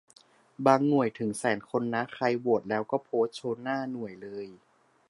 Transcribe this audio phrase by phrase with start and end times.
[0.65, 4.47] บางหน่วยถึงแสนคนนะ ใครโหวตแล้วก็โพสต์โชว์หน้าหน่วยเลย